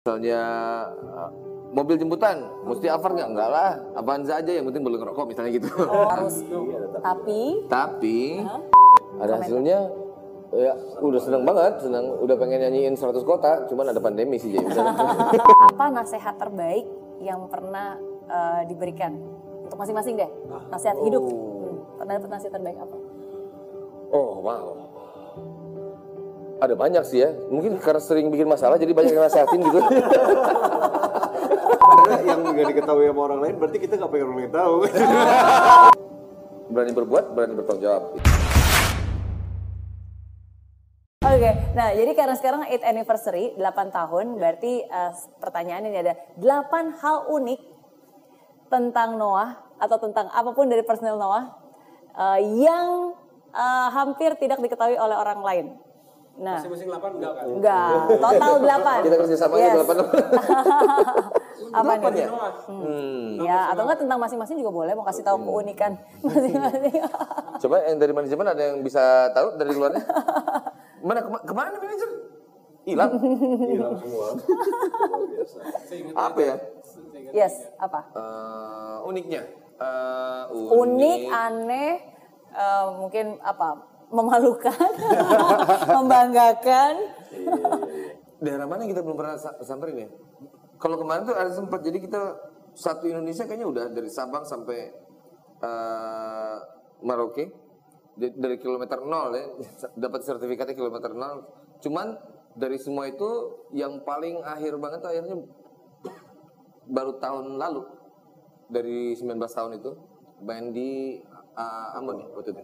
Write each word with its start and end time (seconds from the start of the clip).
Misalnya 0.00 0.40
uh, 0.96 1.28
mobil 1.76 2.00
jemputan, 2.00 2.40
mesti 2.64 2.88
Alphard 2.88 3.20
nggak? 3.20 3.36
Enggak 3.36 3.48
lah, 3.52 3.76
Avanza 3.92 4.40
aja 4.40 4.48
yang 4.48 4.64
penting 4.64 4.80
boleh 4.80 4.96
ngerokok 4.96 5.28
misalnya 5.28 5.52
gitu. 5.52 5.68
Oh, 5.76 6.08
harus. 6.08 6.40
Tapi 7.12 7.68
Tapi 7.68 8.40
ada 9.20 9.36
hasilnya 9.36 9.92
ya 10.56 10.72
udah 11.04 11.20
seneng 11.20 11.44
banget, 11.44 11.84
seneng 11.84 12.16
udah 12.16 12.32
pengen 12.40 12.64
nyanyiin 12.64 12.96
100 12.96 13.12
kota, 13.28 13.68
cuman 13.68 13.92
ada 13.92 14.00
pandemi 14.00 14.40
sih 14.40 14.56
jadi. 14.56 14.72
apa 15.68 15.84
nasihat 15.92 16.32
terbaik 16.40 16.88
yang 17.20 17.44
pernah 17.52 18.00
eh, 18.24 18.72
diberikan 18.72 19.20
untuk 19.68 19.76
masing-masing 19.76 20.16
deh? 20.16 20.30
Nasihat 20.72 20.96
hidup. 21.04 21.28
Hmm, 21.28 21.76
Pernah 22.00 22.12
dapat 22.16 22.30
nasihat 22.40 22.56
terbaik 22.56 22.80
apa? 22.80 22.96
oh 24.16 24.40
wow. 24.40 24.64
Ada 26.60 26.76
banyak 26.76 27.00
sih 27.08 27.24
ya, 27.24 27.32
mungkin 27.48 27.80
karena 27.80 28.04
sering 28.04 28.28
bikin 28.28 28.44
masalah 28.44 28.76
jadi 28.76 28.92
banyak 28.92 29.16
yang 29.16 29.24
nasihatin 29.24 29.64
gitu. 29.64 29.80
Karena 31.80 32.16
yang 32.20 32.40
nggak 32.44 32.66
diketahui 32.76 33.08
sama 33.08 33.20
orang 33.32 33.40
lain 33.40 33.54
berarti 33.56 33.80
kita 33.80 33.96
nggak 33.96 34.12
pengen 34.12 34.28
orang 34.28 34.38
lain 34.44 34.52
tahu. 34.52 34.76
berani 36.70 36.92
berbuat, 36.92 37.24
berani 37.32 37.54
bertanggung 37.56 37.80
jawab. 37.80 38.02
Oke, 41.24 41.50
nah 41.72 41.96
jadi 41.96 42.12
karena 42.12 42.36
sekarang 42.36 42.68
8 42.68 42.84
anniversary, 42.84 43.56
8 43.56 43.96
tahun, 43.96 44.36
berarti 44.36 44.84
eh, 44.84 45.12
pertanyaan 45.40 45.88
ini 45.88 45.96
ada 45.96 46.12
8 46.36 47.00
hal 47.00 47.32
unik 47.32 47.60
tentang 48.68 49.16
Noah 49.16 49.64
atau 49.80 49.96
tentang 49.96 50.28
apa 50.28 50.52
pun 50.52 50.68
dari 50.68 50.84
personil 50.84 51.16
Noah 51.16 51.56
eh, 52.20 52.40
yang 52.68 53.16
eh, 53.48 53.88
hampir 53.96 54.36
tidak 54.36 54.60
diketahui 54.60 55.00
oleh 55.00 55.16
orang 55.16 55.40
lain. 55.40 55.66
Nah, 56.40 56.56
Masing-masing 56.56 56.88
8 56.88 57.20
enggak 57.20 57.32
kan? 57.36 57.44
enggak, 57.46 57.88
total 58.16 58.52
8. 58.64 59.04
Kita 59.04 59.16
kerja 59.20 59.36
sama 59.36 59.54
Yes. 59.54 59.62
aja 59.62 59.74
delapan. 59.76 59.96
Apa 61.70 61.92
Delapan 61.92 62.10
nih? 62.10 62.22
ya? 62.22 62.28
Hmm. 62.64 63.28
Ya, 63.38 63.58
atau 63.68 63.82
enggak 63.84 64.00
tentang 64.00 64.18
masing-masing 64.18 64.56
juga 64.56 64.72
boleh 64.72 64.92
mau 64.94 65.04
kasih 65.04 65.20
tahu 65.20 65.36
keunikan 65.38 66.00
masing-masing. 66.24 66.96
Coba 67.60 67.76
yang 67.84 67.96
dari 67.96 68.12
manajemen 68.12 68.46
ada 68.48 68.62
yang 68.64 68.80
bisa 68.80 69.02
tahu 69.30 69.52
dari 69.54 69.70
luarnya? 69.70 70.00
Mana 70.98 71.20
kema- 71.20 71.44
ke 71.44 71.52
mana 71.52 71.76
manajer? 71.76 72.10
Hilang. 72.82 73.10
Hilang 73.60 73.94
semua. 73.94 74.26
Luar 74.32 75.24
biasa. 75.28 75.58
Apa 76.16 76.40
ya? 76.40 76.54
yes, 77.30 77.54
apa? 77.76 78.00
Eh, 78.10 78.96
uniknya. 79.04 79.44
Eh, 79.76 80.42
Unik, 80.74 81.20
aneh, 81.28 81.92
eh, 82.50 82.86
mungkin 82.90 83.36
apa? 83.38 83.89
Memalukan, 84.10 84.90
membanggakan. 85.96 86.94
Daerah 88.42 88.66
mana 88.66 88.82
yang 88.82 88.90
kita 88.90 89.06
belum 89.06 89.14
pernah 89.14 89.38
sa- 89.38 89.54
samperin 89.62 90.02
ya? 90.02 90.08
Kalau 90.82 90.98
kemarin 90.98 91.28
tuh 91.28 91.36
ada 91.36 91.52
sempat 91.54 91.84
jadi 91.86 92.02
kita 92.02 92.34
satu 92.74 93.06
Indonesia 93.06 93.46
kayaknya 93.46 93.68
udah 93.70 93.86
dari 93.94 94.10
Sabang 94.10 94.42
sampai 94.42 94.90
eh, 95.60 96.56
Merauke 97.06 97.52
Di- 98.16 98.34
dari 98.34 98.56
kilometer 98.58 99.00
nol 99.04 99.30
ya 99.36 99.46
dapat 100.08 100.26
sertifikatnya 100.26 100.74
kilometer 100.74 101.14
nol. 101.14 101.46
Cuman 101.78 102.16
dari 102.58 102.82
semua 102.82 103.06
itu 103.06 103.62
yang 103.70 104.02
paling 104.02 104.42
akhir 104.42 104.74
banget 104.82 104.98
tuh 105.06 105.10
akhirnya 105.14 105.36
baru 106.96 107.14
tahun 107.22 107.60
lalu 107.60 107.86
dari 108.66 109.14
19 109.14 109.38
tahun 109.38 109.78
itu 109.78 109.90
main 110.40 110.72
di 110.74 111.20
uh, 111.54 111.98
Ambon 112.00 112.24
ya 112.24 112.26
waktu 112.34 112.56
itu. 112.56 112.62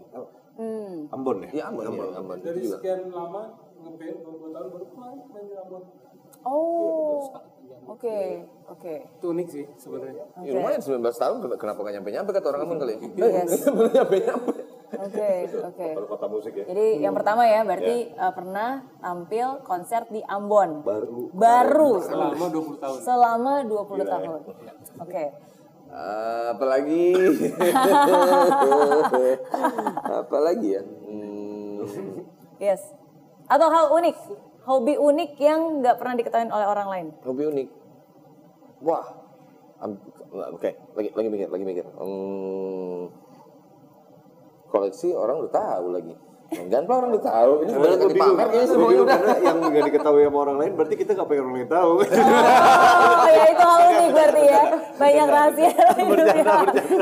Hmm. 0.56 1.12
Ambon 1.12 1.36
ya? 1.44 1.48
Iya 1.52 1.62
Ambon, 1.68 1.84
ya, 1.86 2.16
Ambon 2.16 2.38
Dari 2.40 2.56
itu 2.56 2.66
juga. 2.66 2.76
sekian 2.80 3.00
lama 3.08 3.42
ngeband 3.76 4.16
20 4.24 4.54
tahun 4.54 4.68
baru 4.72 4.86
kemarin 4.88 5.18
main 5.28 5.44
di 5.44 5.54
Ambon. 5.54 5.82
Oh, 6.42 7.18
oke, 7.88 8.18
oke. 8.70 8.94
Itu 9.12 9.26
unik 9.28 9.48
sih 9.50 9.64
sebenarnya. 9.76 10.24
Ya, 10.40 10.52
lumayan 10.54 10.80
19 10.80 11.02
tahun 11.12 11.36
ken- 11.40 11.58
kenapa 11.58 11.78
gak 11.82 11.94
nyampe-nyampe 11.94 12.30
kata 12.32 12.46
orang 12.48 12.62
Ambon 12.64 12.78
kali 12.78 12.92
ya? 12.94 13.00
Yes. 13.42 13.50
Belum 13.76 13.92
nyampe-nyampe. 13.92 14.52
Oke, 14.86 15.30
oke. 15.66 15.88
Baru 15.98 16.06
kota 16.06 16.26
musik 16.30 16.52
ya? 16.54 16.64
Jadi 16.64 17.02
yang 17.02 17.10
pertama 17.12 17.42
ya, 17.44 17.66
berarti 17.66 17.96
eh, 18.08 18.32
pernah 18.32 18.70
tampil 18.96 19.46
konser 19.60 20.06
di 20.08 20.22
Ambon. 20.22 20.86
Baru. 20.86 21.28
Baru. 21.34 21.98
Selama 22.00 22.46
20 22.48 22.78
tahun. 22.78 22.96
Selama 23.02 23.52
20 23.66 24.06
tahun. 24.06 24.40
Oke. 25.02 25.24
Ah, 25.86 26.52
apalagi? 26.52 27.14
Apalagi 30.20 30.68
ya? 30.72 30.82
Hmm, 30.82 31.82
Yes. 32.56 32.82
Atau 33.46 33.68
hal 33.68 33.92
unik, 33.92 34.16
hobi 34.64 34.94
unik 34.96 35.32
yang 35.38 35.80
nggak 35.80 35.96
pernah 35.96 36.14
diketahui 36.16 36.48
oleh 36.48 36.66
orang 36.66 36.88
lain. 36.88 37.06
hobi 37.22 37.42
unik. 37.46 37.68
Wah. 38.82 39.06
Am- 39.76 40.00
oke 40.32 40.72
lagi 40.96 41.12
lagi 41.12 41.28
mikir 41.28 41.48
lagi 41.48 41.64
mikir. 41.64 41.84
Hmm, 41.92 43.12
koleksi 44.66 45.12
orang 45.12 45.44
udah 45.44 45.52
tahu 45.52 45.86
lagi 45.92 46.16
Enggak 46.46 46.86
lah 46.86 46.96
orang 47.02 47.10
udah 47.10 47.24
tahu 47.26 47.52
ini 47.66 47.70
banyak 47.74 47.82
gue 47.82 47.90
yang 47.90 47.98
bingung, 47.98 48.14
dipamer 48.14 48.46
kayaknya 48.46 48.66
Gue 48.66 48.70
semuanya 48.70 48.86
bingung 48.86 49.06
udah 49.06 49.18
karena 49.18 49.36
yang 49.42 49.58
nggak 49.66 49.84
diketahui 49.90 50.22
sama 50.22 50.38
orang 50.46 50.56
lain 50.62 50.72
berarti 50.78 50.94
kita 50.94 51.10
nggak 51.18 51.26
pengen 51.26 51.42
orang 51.42 51.56
lain 51.58 51.70
tahu. 51.70 51.92
Oh 51.96 53.28
ya 53.36 53.44
itu 53.50 53.64
hal 53.66 53.80
unik 53.82 54.10
berarti 54.14 54.42
ya. 54.46 54.62
Banyak 54.96 55.26
rahasia 55.26 55.70
hidupnya. 55.98 56.44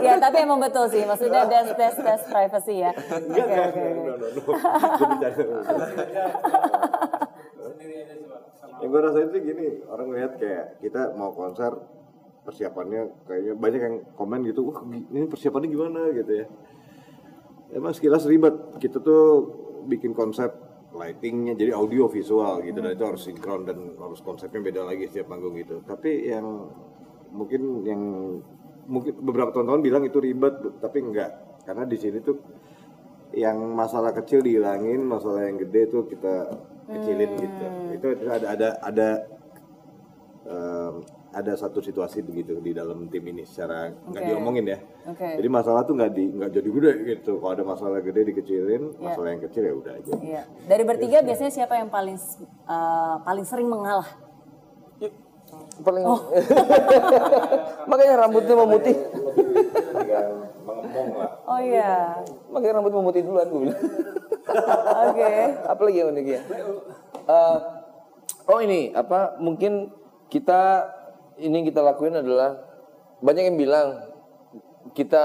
Ya 0.00 0.12
tapi 0.16 0.36
emang 0.40 0.60
betul 0.64 0.84
sih. 0.88 1.02
Maksudnya 1.04 1.42
that's, 1.44 1.70
that's, 1.76 1.98
that's 2.00 2.24
privacy 2.24 2.74
ya. 2.80 2.96
Oke 2.96 3.36
oke 3.36 3.60
oke. 3.68 3.82
No, 3.84 4.16
no, 4.16 4.16
no. 4.16 4.38
Gue. 4.44 4.56
Yang 8.82 8.90
gue 8.90 9.00
rasain 9.00 9.28
sih 9.32 9.40
gini, 9.40 9.68
orang 9.86 10.08
lihat 10.12 10.32
kayak 10.36 10.82
kita 10.82 11.14
mau 11.16 11.32
konser 11.32 11.72
persiapannya 12.44 13.24
kayaknya 13.24 13.54
banyak 13.56 13.80
yang 13.80 13.96
komen 14.18 14.44
gitu, 14.44 14.68
wah 14.68 14.84
ini 14.84 15.24
persiapannya 15.24 15.68
gimana 15.72 16.12
gitu 16.12 16.32
ya. 16.44 16.46
Emang 17.74 17.90
sekilas 17.90 18.22
ribet, 18.30 18.54
kita 18.78 19.02
tuh 19.02 19.50
bikin 19.90 20.14
konsep 20.14 20.54
lightingnya 20.94 21.58
jadi 21.58 21.74
audio 21.74 22.06
visual 22.06 22.62
gitu. 22.62 22.78
Dan 22.78 22.94
itu 22.94 23.04
harus 23.04 23.22
sinkron 23.26 23.66
dan 23.66 23.98
harus 23.98 24.22
konsepnya 24.22 24.62
beda 24.62 24.86
lagi 24.86 25.10
setiap 25.10 25.34
panggung 25.34 25.58
gitu. 25.58 25.82
Tapi 25.82 26.30
yang 26.30 26.70
mungkin 27.34 27.82
yang 27.82 28.02
mungkin 28.86 29.18
beberapa 29.18 29.50
tahun-tahun 29.50 29.82
bilang 29.82 30.06
itu 30.06 30.22
ribet, 30.22 30.54
tapi 30.78 31.02
enggak. 31.02 31.34
Karena 31.66 31.82
di 31.82 31.98
sini 31.98 32.22
tuh 32.22 32.38
yang 33.34 33.58
masalah 33.74 34.14
kecil 34.14 34.46
dihilangin, 34.46 35.02
masalah 35.02 35.50
yang 35.50 35.58
gede 35.58 35.90
tuh 35.90 36.06
kita 36.06 36.54
kecilin 36.86 37.30
gitu. 37.34 37.66
Itu 37.98 38.06
itu 38.14 38.30
ada 38.30 38.46
ada 38.54 38.68
ada 38.78 39.08
em, 40.46 40.94
ada 41.34 41.52
satu 41.58 41.82
situasi 41.82 42.22
begitu 42.22 42.62
di 42.62 42.70
dalam 42.70 43.10
tim 43.10 43.26
ini 43.26 43.42
secara 43.42 43.90
nggak 43.90 44.22
Oke. 44.22 44.28
diomongin 44.30 44.64
ya. 44.70 44.78
Oke. 45.10 45.28
Jadi 45.42 45.48
masalah 45.50 45.82
tuh 45.82 45.98
nggak 45.98 46.12
di 46.14 46.24
nggak 46.30 46.50
jadi 46.54 46.68
gede 46.70 46.92
gitu. 47.10 47.42
Kalau 47.42 47.52
ada 47.52 47.64
masalah 47.66 47.98
gede 47.98 48.30
dikecilin, 48.30 48.94
Iya. 48.94 49.02
masalah 49.02 49.28
yang 49.34 49.42
kecil 49.42 49.62
ya 49.66 49.74
udah 49.74 49.92
aja. 49.98 50.12
Iya. 50.16 50.42
Dari 50.64 50.82
bertiga 50.86 51.18
biasanya 51.20 51.52
siapa 51.52 51.74
yang 51.74 51.90
paling 51.90 52.14
eh, 52.14 53.14
paling 53.20 53.44
sering 53.44 53.66
mengalah? 53.66 54.06
paling 55.74 56.06
makanya 57.90 58.14
rambutnya 58.24 58.54
memutih 58.54 58.96
lah. 60.14 61.30
Oh 61.50 61.60
iya. 61.60 62.22
makanya 62.48 62.80
rambut 62.80 62.94
memutih 62.94 63.22
duluan 63.26 63.46
gue 63.50 63.60
bilang 63.68 63.80
Oke. 65.10 65.34
apalagi 65.72 65.96
yang 65.98 66.10
unik 66.14 66.26
ya 66.26 66.40
Eh, 67.24 67.58
oh 68.46 68.58
ini 68.60 68.92
apa 68.92 69.40
mungkin 69.40 69.88
kita 70.28 70.86
ini 71.36 71.64
kita 71.64 71.80
lakuin 71.80 72.14
adalah 72.14 72.58
banyak 73.18 73.44
yang 73.44 73.56
bilang 73.56 73.88
kita 74.92 75.24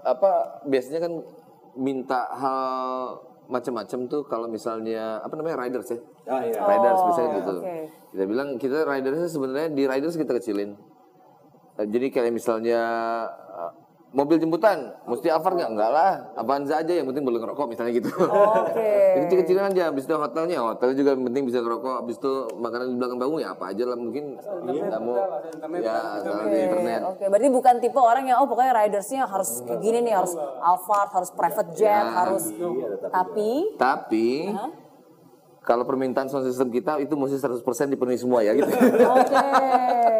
apa 0.00 0.30
biasanya 0.64 1.00
kan 1.02 1.12
minta 1.74 2.30
hal 2.30 2.60
macam-macam 3.44 4.00
tuh 4.06 4.22
kalau 4.24 4.46
misalnya 4.46 5.18
apa 5.18 5.34
namanya 5.34 5.60
riders 5.60 5.88
ya 5.88 5.98
Ah 6.24 6.40
iya. 6.40 6.54
riders 6.56 6.96
Oh, 6.96 7.06
misalnya 7.08 7.30
gitu 7.36 7.54
oke. 7.58 7.76
kita 8.10 8.24
bilang 8.24 8.48
kita 8.56 8.76
ridersnya 8.82 9.28
sebenarnya 9.28 9.68
di 9.70 9.82
riders 9.84 10.14
kita 10.14 10.32
kecilin 10.32 10.72
Eh, 11.72 11.88
jadi 11.88 12.12
kayak 12.12 12.36
misalnya 12.36 12.80
mobil 14.12 14.36
jemputan 14.36 14.92
mesti 15.04 15.28
Alphard 15.28 15.56
nggak? 15.56 15.70
Enggak 15.72 15.90
lah. 15.90 16.12
Avanza 16.36 16.78
aja 16.78 16.92
yang 16.92 17.08
penting 17.08 17.24
boleh 17.24 17.40
ngerokok 17.40 17.66
misalnya 17.66 17.92
gitu. 17.96 18.12
Oke. 18.12 18.92
Jadi 19.16 19.24
kecil-kecilan 19.26 19.64
aja, 19.72 19.82
habis 19.88 20.04
itu 20.04 20.14
hotelnya, 20.14 20.58
hotel 20.60 20.88
juga 20.92 21.16
yang 21.16 21.24
penting 21.28 21.44
bisa 21.48 21.58
ngerokok, 21.60 21.94
habis 22.04 22.16
itu 22.20 22.32
makanan 22.56 22.86
di 22.92 22.96
belakang 23.00 23.18
bangun 23.18 23.38
ya 23.40 23.48
apa 23.52 23.64
aja 23.72 23.84
lah 23.88 23.96
mungkin. 23.96 24.24
Kamu 24.36 25.12
ya 25.80 25.94
asal 26.20 26.32
ada 26.36 26.56
internet. 26.56 27.00
Oke, 27.08 27.24
berarti 27.28 27.48
bukan 27.48 27.74
tipe 27.80 28.00
orang 28.00 28.24
yang 28.28 28.38
oh 28.40 28.46
pokoknya 28.46 28.72
ridersnya 28.76 29.24
harus 29.24 29.64
kayak 29.64 29.80
gini 29.80 29.98
nih, 30.04 30.14
harus 30.14 30.36
Alphard, 30.60 31.10
harus 31.12 31.30
private 31.32 31.70
jet, 31.74 31.90
Ya. 31.92 32.24
harus 32.24 32.44
tapi 33.08 33.76
Tapi 33.76 34.48
kalau 35.62 35.82
permintaan 35.82 36.26
sound 36.26 36.42
system 36.44 36.68
kita 36.68 36.98
itu 36.98 37.12
mesti 37.12 37.38
100% 37.38 37.62
dipenuhi 37.88 38.16
semua 38.16 38.40
ya 38.40 38.52
gitu. 38.52 38.66
Oke. 38.66 39.46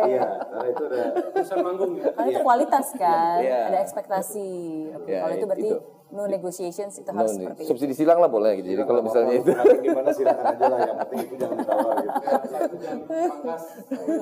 Iya, 0.04 0.22
karena 0.44 0.66
itu 0.68 0.82
ada 0.84 1.00
Bisa 1.32 1.54
manggung 1.58 1.92
ya. 1.94 2.10
Karena 2.12 2.28
itu 2.28 2.40
kualitas 2.40 2.86
kan, 2.92 3.38
Iya. 3.38 3.58
ada 3.68 3.78
ekspektasi. 3.80 4.50
Oke, 4.96 5.08
Ya, 5.08 5.18
kalau 5.20 5.34
itu 5.34 5.44
berarti 5.44 5.68
itu. 5.68 5.78
no 6.10 6.26
negotiations 6.26 6.94
itu 6.94 7.08
No, 7.08 7.18
harus 7.18 7.32
seperti 7.34 7.60
itu. 7.60 7.68
subsidi 7.68 7.94
silang 7.96 8.18
lah 8.18 8.28
boleh 8.28 8.60
gitu. 8.60 8.68
Jadi 8.70 8.82
kalau 8.84 9.00
misalnya 9.00 9.32
itu 9.34 9.50
gimana 9.80 10.10
silakan 10.12 10.44
aja 10.46 10.64
lah 10.66 10.78
yang 10.80 10.96
penting 11.00 11.18
itu 11.20 11.34
jangan 11.36 11.56
ditawar 11.56 11.94
gitu. 11.96 12.12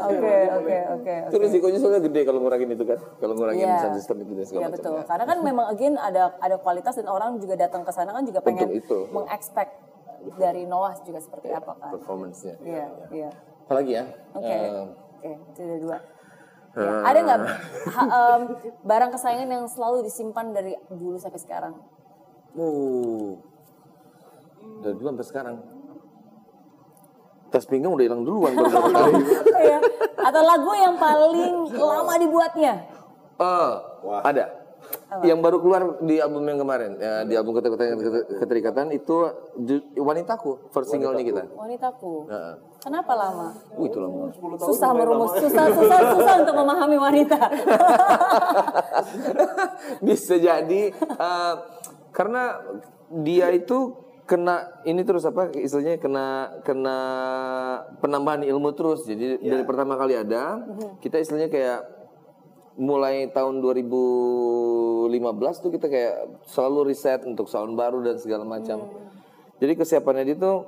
Oke, 0.00 0.36
oke, 0.50 0.76
oke. 0.92 1.14
itu 1.26 1.36
risikonya 1.38 1.78
soalnya 1.78 2.00
gede 2.00 2.20
kalau 2.22 2.40
ngurangin 2.40 2.70
itu 2.70 2.84
kan. 2.84 2.98
Kalau 3.18 3.34
ngurangin 3.34 3.64
Iya. 3.64 3.76
sound 3.80 3.94
system 3.96 4.16
itu 4.18 4.32
dan 4.32 4.44
segala 4.44 4.60
Iya 4.60 4.68
macam. 4.68 4.76
betul. 4.78 4.96
Karena 5.04 5.24
kan 5.26 5.38
memang 5.42 5.66
again 5.68 5.94
ada 5.96 6.22
ada 6.36 6.56
kualitas 6.56 6.94
dan 6.94 7.06
orang 7.06 7.36
juga 7.36 7.54
datang 7.58 7.82
ke 7.82 7.90
sana 7.90 8.10
kan 8.10 8.22
juga 8.22 8.40
pengen 8.40 8.68
mengexpect 9.10 9.72
dari 10.36 10.62
Noah 10.68 10.94
juga 11.02 11.20
seperti 11.22 11.48
apa 11.50 11.72
kan. 11.76 11.90
Performance-nya. 11.96 12.54
Iya, 12.60 12.86
iya. 13.10 13.30
Apalagi 13.64 13.92
ya? 13.96 14.04
Oke. 14.36 14.50
Eh, 14.50 14.86
Oke, 15.20 15.30
itu 15.52 15.60
udah 15.62 15.78
dua. 15.80 15.98
Ya, 16.70 16.92
ada 17.02 17.18
nggak 17.26 17.40
em, 17.98 18.42
barang 18.86 19.10
kesayangan 19.10 19.48
yang 19.50 19.66
selalu 19.66 20.06
disimpan 20.06 20.54
dari 20.54 20.78
dulu 20.86 21.18
sampai 21.18 21.40
sekarang? 21.42 21.74
Uh, 22.54 23.34
dari 24.78 24.94
dulu 24.94 25.06
sampai 25.10 25.26
sekarang. 25.26 25.56
Tas 27.50 27.66
pinggang 27.66 27.90
udah 27.90 28.06
hilang 28.06 28.22
duluan 28.22 28.54
baru 28.54 28.70
berapa 28.70 28.90
kali. 28.94 29.14
Iya. 29.66 29.78
Atau 30.22 30.42
lagu 30.46 30.70
yang 30.78 30.94
paling 30.94 31.54
lama 31.74 32.14
dibuatnya? 32.22 32.74
Oh, 33.42 33.70
ada. 34.22 34.59
Yang 35.26 35.38
baru 35.42 35.56
keluar 35.58 35.82
di 36.06 36.22
album 36.22 36.46
yang 36.46 36.62
kemarin, 36.62 36.94
ya, 37.02 37.26
di 37.26 37.34
album 37.34 37.58
keterikatan, 37.58 37.98
keterikatan 38.38 38.86
itu 38.94 39.26
wanitaku, 39.98 40.70
first 40.70 40.94
single-nya 40.94 41.26
kita. 41.26 41.42
Wanitaku. 41.50 42.30
Heeh. 42.30 42.54
Kenapa 42.80 43.12
lama? 43.18 43.48
Uh, 43.74 43.90
itu 43.90 43.98
lama. 43.98 44.30
Susah 44.56 44.94
merumus, 44.94 45.34
susah, 45.34 45.66
susah, 45.66 45.98
susah 46.14 46.34
untuk 46.46 46.54
memahami 46.54 46.96
wanita. 46.96 47.36
Bisa 50.06 50.38
jadi 50.38 50.82
eh, 50.94 51.54
karena 52.14 52.62
dia 53.10 53.50
itu 53.50 53.98
kena 54.30 54.78
ini 54.86 55.02
terus 55.02 55.26
apa 55.26 55.50
istilahnya 55.50 55.98
kena 55.98 56.26
kena 56.62 56.98
penambahan 57.98 58.46
ilmu 58.46 58.70
terus. 58.78 59.02
Jadi 59.04 59.42
dari 59.42 59.66
pertama 59.66 59.98
kali 59.98 60.14
ada 60.14 60.62
kita 61.02 61.18
istilahnya 61.18 61.50
kayak 61.50 61.99
mulai 62.80 63.28
tahun 63.28 63.60
2015 63.60 65.12
tuh 65.60 65.70
kita 65.70 65.86
kayak 65.92 66.14
selalu 66.48 66.88
riset 66.88 67.20
untuk 67.28 67.44
sound 67.44 67.76
baru 67.76 68.00
dan 68.00 68.16
segala 68.16 68.48
macam. 68.48 68.88
Jadi 69.60 69.72
kesiapannya 69.76 70.24
dia 70.24 70.36
tuh 70.40 70.64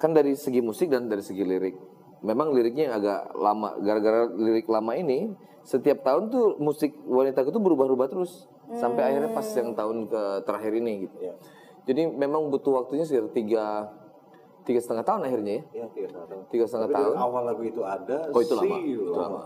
kan 0.00 0.16
dari 0.16 0.32
segi 0.32 0.64
musik 0.64 0.88
dan 0.88 1.12
dari 1.12 1.20
segi 1.20 1.44
lirik. 1.44 1.76
Memang 2.24 2.56
liriknya 2.56 2.88
yang 2.88 2.94
agak 2.96 3.20
lama. 3.36 3.76
Gara-gara 3.84 4.24
lirik 4.32 4.64
lama 4.72 4.96
ini, 4.96 5.36
setiap 5.60 6.00
tahun 6.00 6.32
tuh 6.32 6.56
musik 6.56 6.96
wanita 7.04 7.44
itu 7.44 7.60
berubah-ubah 7.60 8.08
terus 8.08 8.48
sampai 8.80 9.12
akhirnya 9.12 9.30
pas 9.36 9.44
yang 9.52 9.76
tahun 9.76 10.08
ke 10.08 10.22
terakhir 10.48 10.72
ini 10.80 11.04
gitu. 11.04 11.16
Jadi 11.84 12.08
memang 12.08 12.48
butuh 12.48 12.80
waktunya 12.80 13.04
sekitar 13.04 13.28
tiga 13.36 13.64
tiga 14.64 14.80
setengah 14.80 15.04
tahun 15.04 15.28
akhirnya 15.28 15.52
ya. 15.60 15.62
Iya, 15.76 15.86
tiga 15.92 16.08
tahun. 16.16 16.48
Tiga 16.48 16.64
setengah 16.64 16.88
Tapi 16.88 16.96
tahun. 16.96 17.14
awal 17.20 17.42
lagu 17.44 17.62
itu 17.68 17.82
ada, 17.84 18.16
Oh 18.32 18.40
itu 18.40 18.54
lama. 18.56 18.76
Itu 18.80 19.12
lama. 19.12 19.42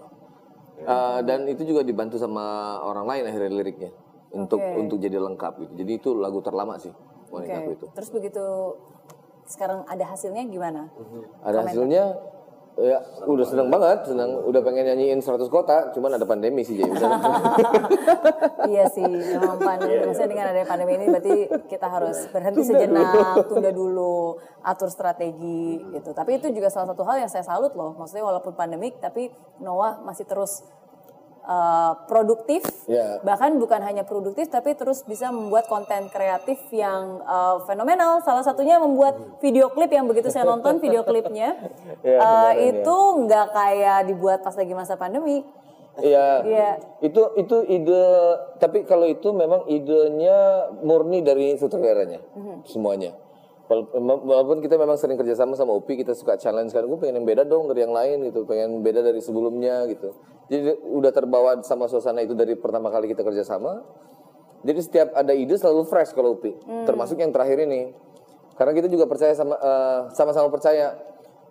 Eh, 0.78 1.20
dan 1.26 1.42
itu 1.50 1.66
juga 1.66 1.82
dibantu 1.82 2.16
sama 2.20 2.78
orang 2.86 3.06
lain 3.08 3.22
akhirnya 3.26 3.50
liriknya 3.50 3.90
untuk 4.30 4.62
Oke. 4.62 4.78
untuk 4.78 4.96
jadi 5.02 5.18
lengkap 5.18 5.52
gitu. 5.66 5.72
Jadi 5.74 5.92
itu 5.98 6.10
lagu 6.14 6.38
terlama 6.38 6.78
sih 6.78 6.92
Oke. 6.92 7.34
wanitaku 7.34 7.70
itu. 7.74 7.86
Terus 7.98 8.10
begitu 8.14 8.44
sekarang 9.48 9.82
ada 9.88 10.04
hasilnya 10.06 10.44
gimana? 10.46 10.92
Ada 11.42 11.66
hasilnya 11.66 12.04
ya 12.78 13.02
udah 13.26 13.42
seneng 13.42 13.68
banget, 13.74 14.06
senang 14.06 14.38
udah 14.46 14.60
pengen 14.62 14.86
nyanyiin 14.86 15.18
100 15.18 15.50
kota, 15.50 15.90
cuman 15.90 16.14
ada 16.14 16.22
pandemi 16.22 16.62
sih 16.62 16.78
jadi 16.78 16.94
iya 18.70 18.86
sih, 18.86 19.02
memang 19.02 19.58
pandemi. 19.58 20.06
Maksudnya 20.06 20.30
dengan 20.30 20.46
adanya 20.54 20.68
pandemi 20.68 20.94
ini 20.94 21.06
berarti 21.10 21.36
kita 21.66 21.86
harus 21.90 22.30
berhenti 22.30 22.62
sejenak, 22.62 23.50
tunda 23.50 23.74
dulu, 23.74 24.38
atur 24.62 24.88
strategi 24.94 25.82
gitu. 25.90 26.14
Tapi 26.14 26.38
itu 26.38 26.54
juga 26.54 26.70
salah 26.70 26.94
satu 26.94 27.02
hal 27.02 27.26
yang 27.26 27.30
saya 27.30 27.42
salut 27.42 27.74
loh. 27.74 27.98
Maksudnya 27.98 28.22
walaupun 28.22 28.54
pandemik, 28.54 29.02
tapi 29.02 29.34
Noah 29.58 29.98
masih 30.06 30.22
terus 30.22 30.62
uh, 31.48 31.92
produktif. 32.04 32.62
Ya. 32.84 33.18
Bahkan 33.24 33.56
bukan 33.56 33.80
hanya 33.82 34.04
produktif, 34.04 34.52
tapi 34.52 34.76
terus 34.76 35.02
bisa 35.08 35.32
membuat 35.32 35.66
konten 35.66 36.12
kreatif 36.12 36.60
yang 36.70 37.24
uh, 37.24 37.64
fenomenal. 37.64 38.20
Salah 38.22 38.44
satunya 38.44 38.76
membuat 38.76 39.40
video 39.40 39.72
klip 39.72 39.88
yang 39.88 40.04
begitu 40.06 40.28
saya 40.28 40.44
nonton 40.44 40.78
video 40.78 41.02
klipnya, 41.02 41.56
Ya, 42.04 42.20
uh, 42.20 42.52
itu 42.54 42.96
nggak 43.24 43.46
kayak 43.50 43.98
dibuat 44.12 44.44
pas 44.44 44.54
lagi 44.54 44.76
masa 44.76 44.94
pandemi. 44.94 45.42
Iya. 45.98 46.46
Iya. 46.46 46.70
Itu 47.02 47.34
itu 47.34 47.56
ide 47.66 48.04
tapi 48.62 48.86
kalau 48.86 49.08
itu 49.08 49.34
memang 49.34 49.66
idenya 49.66 50.70
murni 50.84 51.26
dari 51.26 51.58
sutradaranya 51.58 52.22
semuanya. 52.68 53.18
Wala- 53.68 53.84
Walaupun 54.18 54.58
kita 54.58 54.74
memang 54.74 54.96
sering 54.96 55.14
kerjasama 55.14 55.52
sama 55.52 55.76
Upi, 55.76 55.96
kita 55.96 56.12
suka 56.12 56.34
challenge 56.34 56.72
kan, 56.72 56.82
gue 56.82 56.96
pengen 56.96 57.20
yang 57.20 57.28
beda 57.28 57.44
dong 57.44 57.68
dari 57.68 57.84
yang 57.84 57.92
lain 57.92 58.24
gitu, 58.24 58.42
pengen 58.42 58.80
beda 58.80 59.00
dari 59.00 59.20
sebelumnya 59.20 59.84
gitu. 59.86 60.16
Jadi 60.48 60.72
udah 60.88 61.12
terbawa 61.12 61.60
sama 61.60 61.84
suasana 61.84 62.20
itu 62.20 62.32
dari 62.32 62.56
pertama 62.56 62.88
kali 62.88 63.06
kita 63.06 63.20
kerjasama. 63.20 63.84
Jadi 64.58 64.80
setiap 64.80 65.08
ada 65.12 65.30
ide 65.30 65.54
selalu 65.54 65.84
fresh 65.84 66.10
kalau 66.10 66.34
Upi, 66.34 66.56
termasuk 66.82 67.16
yang 67.16 67.28
terakhir 67.28 67.60
ini. 67.62 67.92
Karena 68.56 68.72
kita 68.72 68.88
juga 68.88 69.04
percaya 69.04 69.30
sama 69.32 69.54
eh, 69.54 70.00
sama-sama 70.10 70.48
percaya 70.48 70.96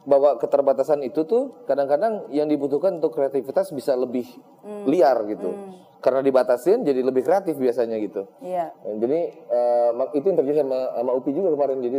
bahwa 0.07 0.39
keterbatasan 0.39 1.03
itu 1.03 1.27
tuh 1.27 1.67
kadang-kadang 1.67 2.31
yang 2.31 2.47
dibutuhkan 2.47 2.95
untuk 2.95 3.11
kreativitas 3.11 3.69
bisa 3.69 3.91
lebih 3.93 4.23
liar 4.87 5.19
gitu. 5.27 5.51
Karena 5.97 6.21
dibatasin 6.21 6.85
jadi 6.85 7.01
lebih 7.01 7.25
kreatif 7.25 7.57
biasanya 7.57 7.97
gitu. 7.97 8.29
Iya. 8.39 8.69
Nah, 8.69 8.95
Jadi 8.95 9.19
eh, 9.33 9.89
mak- 9.91 10.13
itu 10.13 10.23
yang 10.23 10.37
terjadi 10.37 10.57
sama, 10.61 10.77
sama 10.93 11.11
Upi 11.11 11.33
juga 11.33 11.49
kemarin. 11.51 11.81
Jadi 11.81 11.97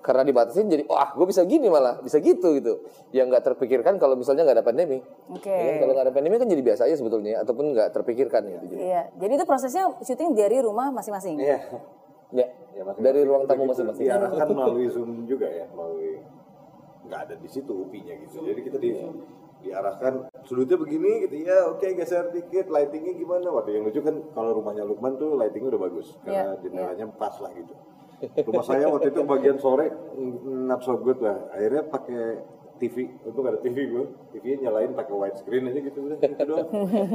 karena 0.00 0.22
dibatasin 0.22 0.70
jadi 0.70 0.82
wah 0.86 1.12
gue 1.12 1.26
bisa 1.26 1.42
gini 1.44 1.66
malah 1.66 1.98
bisa 1.98 2.22
gitu 2.22 2.54
gitu. 2.56 2.86
Yang 3.10 3.26
nggak 3.28 3.44
terpikirkan 3.44 3.98
kalau 3.98 4.14
misalnya 4.14 4.46
nggak 4.46 4.56
ada 4.56 4.64
pandemi. 4.64 5.02
Oke. 5.28 5.50
Ya 5.50 5.66
kan? 5.66 5.76
Kalau 5.82 5.92
nggak 5.92 6.06
ada 6.06 6.14
pandemi 6.14 6.34
kan 6.38 6.46
jadi 6.46 6.62
biasa 6.62 6.86
aja 6.86 6.96
sebetulnya 6.96 7.42
ataupun 7.42 7.74
nggak 7.74 7.88
terpikirkan 7.92 8.40
gitu. 8.46 8.64
Jadi, 8.70 8.82
Iya, 8.86 9.02
jadi 9.18 9.32
itu 9.34 9.44
prosesnya 9.44 9.84
syuting 9.98 10.32
dari 10.32 10.56
rumah 10.62 10.88
masing-masing. 10.88 11.36
Iya. 11.36 11.58
ya, 12.30 12.46
Ya, 12.70 12.86
masing-masing. 12.86 13.02
dari 13.02 13.20
ruang 13.26 13.42
tamu 13.44 13.66
masing-masing. 13.66 14.06
Diarahkan 14.06 14.46
melalui 14.48 14.86
Zoom 14.88 15.26
juga 15.26 15.50
ya, 15.50 15.66
melalui 15.68 16.22
nggak 17.10 17.22
ada 17.26 17.34
di 17.34 17.48
situ 17.50 17.74
upinya 17.74 18.14
gitu. 18.14 18.46
Jadi 18.46 18.60
kita 18.62 18.78
di 18.78 18.90
diarahkan 19.60 20.32
sudutnya 20.48 20.80
begini 20.80 21.28
gitu 21.28 21.36
ya 21.44 21.68
oke 21.68 21.84
geser 21.84 22.32
dikit 22.32 22.72
lightingnya 22.72 23.12
gimana? 23.12 23.52
Waktu 23.52 23.76
yang 23.76 23.84
lucu 23.90 24.00
kan 24.00 24.16
kalau 24.32 24.56
rumahnya 24.56 24.88
Lukman 24.88 25.20
tuh 25.20 25.36
lightingnya 25.36 25.76
udah 25.76 25.82
bagus 25.84 26.16
karena 26.24 26.56
Iya, 26.56 26.62
jendelanya 26.64 27.06
pas 27.12 27.36
lah 27.44 27.52
gitu. 27.52 27.74
Rumah 28.20 28.64
saya 28.64 28.88
waktu 28.88 29.12
itu 29.12 29.20
bagian 29.24 29.56
sore 29.60 29.92
not 30.44 30.80
so 30.80 30.96
good 30.96 31.20
lah. 31.20 31.52
Akhirnya 31.52 31.84
pakai 31.88 32.40
TV 32.80 32.96
untuk 33.22 33.44
ada 33.44 33.60
TV 33.60 33.76
gue 33.92 34.04
TV 34.32 34.56
nyalain 34.58 34.96
pakai 34.96 35.12
widescreen 35.12 35.68
aja 35.68 35.80
gitu 35.84 35.98
udah 36.00 36.16
gitu 36.16 36.42
doang 36.48 36.68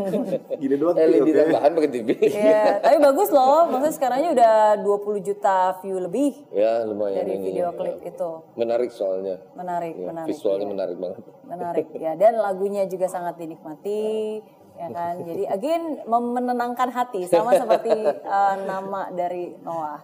gini 0.62 0.76
doang 0.78 0.94
tuh, 0.94 1.04
LED 1.04 1.26
oke. 1.26 1.34
tambahan 1.42 1.72
pakai 1.74 1.90
TV. 1.92 2.10
Iya, 2.22 2.64
tapi 2.80 2.98
bagus 3.02 3.30
loh. 3.34 3.66
Maksudnya 3.68 3.96
sekarangnya 3.98 4.30
udah 4.38 4.54
20 4.86 5.28
juta 5.28 5.56
view 5.82 5.98
lebih 5.98 6.32
ya 6.54 6.86
lumayan 6.86 7.26
dari 7.26 7.34
ini. 7.36 7.46
video 7.50 7.74
ya. 7.74 7.78
klip 7.78 7.98
itu. 8.06 8.30
Menarik 8.54 8.90
soalnya. 8.94 9.36
Menarik, 9.58 9.94
Ya, 9.98 10.06
menarik. 10.14 10.30
visualnya 10.30 10.66
iya. 10.66 10.74
menarik 10.78 10.98
banget. 11.02 11.22
Menarik 11.44 11.88
ya. 11.98 12.12
Dan 12.14 12.34
lagunya 12.38 12.84
juga 12.86 13.08
sangat 13.10 13.36
dinikmati, 13.36 14.40
ya 14.78 14.88
kan. 14.94 15.14
Jadi 15.26 15.44
again 15.50 15.84
menenangkan 16.06 16.90
hati 16.94 17.26
sama 17.26 17.58
seperti 17.62 17.92
eh, 18.06 18.56
nama 18.64 19.10
dari 19.10 19.58
Noah. 19.66 20.02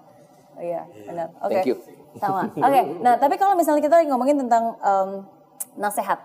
Iya, 0.58 0.82
benar. 1.06 1.28
Oke. 1.42 1.62
You. 1.64 1.78
Sama. 2.18 2.50
Oke. 2.50 2.82
Nah, 3.00 3.16
tapi 3.16 3.38
kalau 3.38 3.56
misalnya 3.56 3.80
kita 3.80 4.04
ngomongin 4.04 4.36
tentang 4.36 4.76
em, 4.82 5.10
nasehat. 5.76 6.20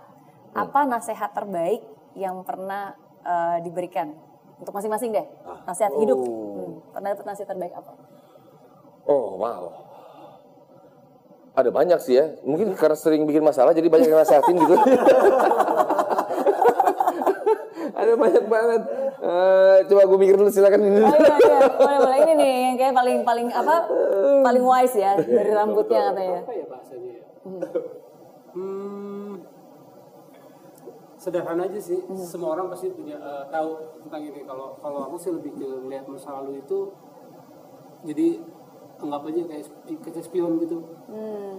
Apa 0.52 0.85
nasehat 0.85 1.33
terbaik 1.33 1.85
yang 2.16 2.40
pernah 2.43 2.97
eh, 3.21 3.59
diberikan 3.61 4.16
untuk 4.57 4.73
masing-masing 4.73 5.12
deh? 5.12 5.26
Nasihat 5.64 5.93
hidup. 5.97 6.16
Hmm, 6.16 6.81
Pernah 6.93 7.09
dapat 7.12 7.26
nasihat 7.28 7.49
terbaik 7.52 7.75
apa? 7.76 7.93
Oh 9.05 9.37
wow. 9.37 9.62
Ada 11.57 11.73
banyak 11.73 11.97
sih 12.00 12.16
ya. 12.16 12.37
Mungkin 12.45 12.76
karena 12.76 12.97
sering 12.97 13.25
bikin 13.25 13.40
masalah 13.40 13.73
jadi 13.73 13.88
banyak 13.88 14.09
yang 14.09 14.21
nasehatin 14.21 14.57
gitu. 14.57 14.75
Ada 17.97 18.12
banyak 18.12 18.45
banget. 18.45 18.83
Eh, 19.16 19.76
coba 19.88 20.02
gue 20.05 20.19
mikir 20.21 20.37
dulu 20.37 20.52
silakan 20.52 20.85
ini. 20.85 21.00
Oh 21.00 21.16
iya 21.16 21.35
iya, 21.40 21.59
boleh 21.73 21.99
boleh 22.05 22.19
ini 22.28 22.33
nih 22.37 22.55
yang 22.69 22.76
kayak 22.76 22.93
paling 22.93 23.19
paling 23.25 23.49
apa? 23.49 23.88
Paling 24.45 24.64
wise 24.64 24.97
ya 25.00 25.16
dari 25.16 25.50
rambutnya 25.50 26.12
katanya. 26.12 26.40
apa 26.45 26.52
ya 26.52 26.64
bahasanya 26.69 27.11
ya? 27.16 27.25
Hmm, 28.57 29.45
sederhana 31.21 31.69
aja 31.69 31.77
sih. 31.77 32.01
Semua 32.25 32.57
orang 32.57 32.73
pasti 32.73 32.89
punya 32.89 33.21
eh, 33.21 33.45
tahu 33.53 34.01
tentang 34.09 34.23
ini. 34.25 34.41
Kalau 34.49 34.81
kalau 34.81 35.01
aku 35.13 35.17
sih 35.21 35.29
lebih 35.29 35.53
ke 35.53 35.69
melihat 35.85 36.09
masa 36.09 36.41
lalu 36.41 36.65
itu 36.65 36.97
jadi 38.09 38.41
anggap 38.97 39.29
aja 39.29 39.43
kayak 39.45 39.65
kaca 40.01 40.21
spion 40.25 40.57
gitu. 40.65 40.81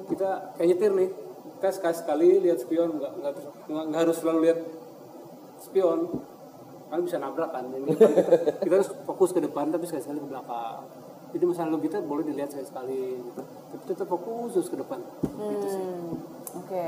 Kita 0.10 0.58
kayak 0.58 0.70
nyetir 0.74 0.94
nih. 0.98 1.12
kita 1.58 1.74
sekali 1.74 1.96
sekali 1.98 2.30
lihat 2.38 2.62
spion 2.62 3.01
nggak 3.01 3.12
nggak 3.66 3.98
harus 3.98 4.22
selalu 4.22 4.39
lihat 4.46 4.60
spion 5.58 6.22
kan 6.88 7.00
bisa 7.04 7.20
nabrak 7.20 7.51
kan 7.51 7.68
ini 7.68 7.92
kita, 7.92 8.08
kita 8.63 8.74
harus 8.80 8.89
fokus 9.04 9.36
ke 9.36 9.44
depan 9.44 9.74
tapi 9.74 9.84
sekali 9.84 10.04
sekali 10.04 10.20
ke 10.24 10.27
belakang 10.30 10.86
jadi 11.36 11.44
masalah 11.44 11.70
lalu 11.75 11.92
kita 11.92 11.98
boleh 12.08 12.24
dilihat 12.24 12.50
sekali 12.54 12.68
sekali 12.68 13.04
gitu. 13.20 13.42
tapi 13.44 13.84
tetap 13.84 14.08
fokus 14.08 14.50
terus 14.56 14.70
ke 14.72 14.77
depan 14.80 15.00
gitu 15.36 15.68
sih 15.68 15.86
Oke. 16.63 16.87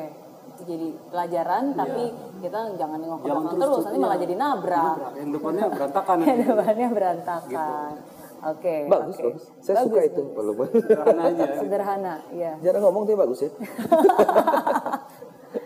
Itu 0.49 0.61
jadi 0.65 0.87
pelajaran 1.13 1.63
tapi 1.77 2.03
kita 2.41 2.59
jangan 2.75 2.97
nengok 2.99 3.19
ke 3.21 3.25
belakang 3.29 3.43
terus 3.45 3.59
terus, 3.59 3.69
tuh, 3.69 3.83
nanti 3.85 3.97
iya. 3.99 4.03
malah 4.03 4.17
jadi 4.17 4.35
nabrak. 4.35 4.83
Nabrak. 4.83 5.13
yang 5.15 5.29
depannya 5.31 5.65
berantakan 5.75 6.15
Yang 6.25 6.39
depannya 6.47 6.87
berantakan. 6.89 7.91
Oke. 8.39 8.75
Bagus, 8.87 9.15
oke. 9.19 9.23
bagus. 9.27 9.43
Saya 9.59 9.75
suka 9.83 10.01
itu 10.07 10.23
walaupun 10.31 10.67
sederhana 10.71 11.21
aja 11.27 11.43
Sederhana, 11.61 12.13
iya. 12.31 12.51
jarang 12.63 12.83
ngomong 12.87 13.03
tapi 13.03 13.17
bagus 13.19 13.39
ya. 13.43 13.49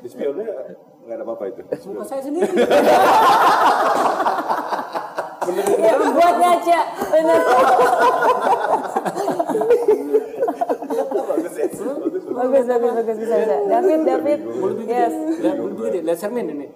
Di 0.01 0.07
spionnya 0.10 0.45
nggak 1.03 1.15
ada 1.19 1.24
apa-apa 1.27 1.43
itu. 1.51 1.62
muka 1.91 2.03
saya 2.07 2.22
sendiri 2.24 2.48
Iya, 5.43 6.00
buat 6.00 6.36
ngaca, 6.39 6.79
bener. 7.12 7.39
Bagus, 12.53 12.65
bagus, 12.69 12.91
bagus, 13.01 13.17
bisa, 13.17 13.36
bisa. 13.41 13.55
David, 13.65 14.00
David, 14.05 14.39
yes. 14.86 15.13
lihat 15.41 15.57
lebih 15.57 15.75
gede 15.89 16.00
lihat 16.05 16.19
cermin 16.22 16.45
ini 16.53 16.67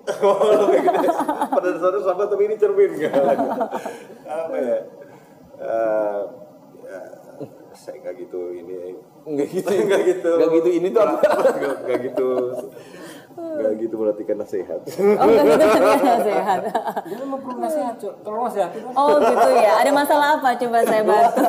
Pada 1.54 1.68
dasarnya 1.70 2.02
sama 2.02 2.26
tapi 2.26 2.50
ini 2.50 2.56
cermin 2.58 2.90
nggak? 2.98 3.14
Apa 4.42 4.56
ya? 4.58 4.78
Eh, 5.58 6.22
ya, 6.82 7.00
saya 7.78 7.96
nggak 8.02 8.16
gitu 8.26 8.42
ini. 8.58 8.98
Enggak 9.26 9.48
gitu. 9.56 9.70
Nggak 9.70 10.02
gitu. 10.10 10.32
Enggak 10.34 10.50
gitu 10.58 10.70
ini 10.74 10.88
tuh 10.90 11.02
apa? 11.06 11.20
Nggak 11.22 11.76
nggak 11.86 12.00
gitu. 12.10 12.30
Nggak 13.38 13.74
gitu 13.86 13.96
perhatikan 14.02 14.38
nasihat. 14.42 14.82
Oh, 14.82 15.26
enggak 15.30 15.46
gitu 15.46 15.66
kan 16.02 16.20
sehat. 16.26 16.60
dia 17.06 17.26
mau 17.30 17.38
perlu 17.38 17.58
nasihat 17.62 17.96
Cok. 18.02 18.14
tolong 18.26 18.44
nasihatin 18.50 18.82
Mas. 18.82 18.96
Oh, 18.98 19.16
gitu 19.22 19.50
ya. 19.54 19.72
Ada 19.86 19.92
masalah 19.94 20.28
apa? 20.42 20.50
Coba 20.58 20.78
saya 20.82 21.04
bantu. 21.06 21.46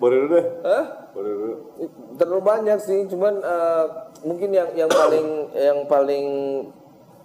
Boleh 0.00 0.16
dulu 0.22 0.28
deh. 0.34 0.46
Boleh 1.14 1.32
dulu. 1.32 1.54
Terlalu 2.16 2.42
banyak 2.42 2.78
sih, 2.82 3.06
cuman 3.08 3.34
eh, 3.40 3.84
mungkin 4.26 4.50
yang 4.52 4.68
yang 4.76 4.90
paling 4.90 5.26
yang 5.54 5.78
paling 5.86 6.26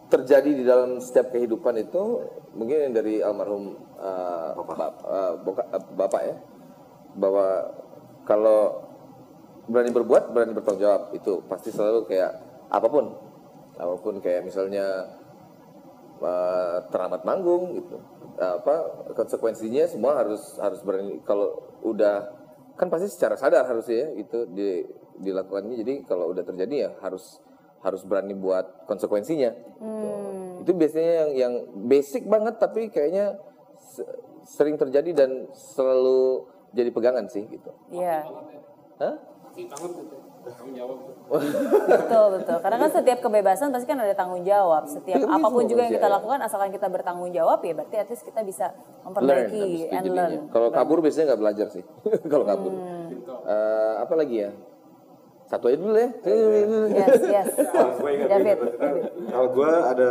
terjadi 0.06 0.52
di 0.54 0.64
dalam 0.64 1.02
setiap 1.02 1.34
kehidupan 1.34 1.82
itu 1.82 2.22
mungkin 2.54 2.78
yang 2.90 2.94
dari 2.94 3.20
almarhum 3.20 3.76
eh, 3.98 4.50
bap- 4.56 5.02
eh, 5.02 5.34
boka- 5.42 5.70
eh, 5.74 5.84
bapak 5.98 6.22
ya, 6.24 6.36
bahwa 7.18 7.48
kalau 8.24 8.86
berani 9.66 9.90
berbuat 9.90 10.30
berani 10.30 10.54
bertanggung 10.54 10.86
jawab 10.86 11.02
itu 11.18 11.42
pasti 11.50 11.74
selalu 11.74 12.06
kayak 12.06 12.38
apa 12.70 12.86
pun, 12.86 13.18
apa 13.82 13.96
pun 13.98 14.22
kayak 14.22 14.46
misalnya 14.46 15.10
uh, 16.22 16.86
teramat 16.92 17.22
manggung 17.24 17.76
gitu. 17.80 17.98
Apa 18.36 19.08
konsekuensinya 19.16 19.88
semua 19.88 20.20
harus 20.20 20.60
harus 20.60 20.84
berani. 20.84 21.24
Kalau 21.24 21.80
udah 21.84 22.32
kan 22.76 22.92
pasti 22.92 23.08
secara 23.08 23.40
sadar 23.40 23.64
harusnya 23.64 24.08
ya 24.08 24.08
itu 24.20 24.40
di, 24.52 24.84
dilakukannya. 25.24 25.80
Jadi 25.80 25.94
kalau 26.04 26.32
udah 26.36 26.44
terjadi 26.44 26.76
ya 26.76 26.90
harus 27.00 27.40
harus 27.86 28.02
berani 28.04 28.34
buat 28.36 28.88
konsekuensinya. 28.90 29.52
Gitu. 29.56 30.10
itu 30.66 30.72
biasanya 30.74 31.14
yang 31.14 31.32
yang 31.38 31.54
basic 31.86 32.26
banget 32.26 32.58
tapi 32.58 32.90
kayaknya 32.90 33.38
se- 33.78 34.10
sering 34.50 34.82
terjadi 34.82 35.14
dan 35.14 35.46
selalu 35.54 36.50
jadi 36.74 36.90
pegangan 36.90 37.30
sih 37.30 37.46
gitu. 37.46 37.70
Iya. 37.94 38.26
Hah? 39.00 39.16
Banget 39.56 39.92
gitu 39.96 40.35
tanggung 40.48 40.76
jawab 40.76 40.98
Betul, 41.86 42.26
betul. 42.36 42.58
Karena 42.60 42.78
kan 42.78 42.90
setiap 42.92 43.20
kebebasan 43.20 43.68
pasti 43.70 43.88
kan 43.88 43.98
ada 43.98 44.14
tanggung 44.14 44.42
jawab. 44.42 44.86
Setiap 44.86 45.18
Iya, 45.18 45.26
apa 45.28 45.48
pun 45.48 45.66
juga 45.66 45.82
yang 45.84 45.94
kita 45.94 46.06
ya. 46.06 46.14
lakukan 46.14 46.40
asalkan 46.40 46.70
kita 46.70 46.88
bertanggung 46.88 47.32
jawab 47.32 47.60
ya 47.60 47.74
berarti 47.74 47.96
at 47.98 48.08
least 48.08 48.24
kita 48.24 48.42
bisa 48.42 48.66
learn 48.70 49.02
memperbaiki 49.04 49.58
itu 49.58 49.86
and 49.88 50.04
jadinya. 50.04 50.16
learn. 50.22 50.42
kalau 50.50 50.70
kabur 50.70 50.98
biasanya 51.00 51.26
nggak 51.28 51.42
belajar 51.42 51.68
sih 51.70 51.84
kalau 52.32 52.44
kabur 52.44 52.74
Eh, 53.44 53.94
apa 53.96 54.14
lagi 54.16 54.38
ya 54.40 54.52
satu 55.46 55.66
aja 55.68 55.78
dulu 55.78 55.94
ya 55.94 56.10
Yes, 56.92 57.14
yes. 57.24 57.48
Gue 58.00 58.12
ingat, 58.12 58.28
David, 58.28 58.58
ingat. 58.58 58.74
David. 58.76 59.04
Kalau 59.28 59.48
gue 59.52 59.72
ada 59.84 60.10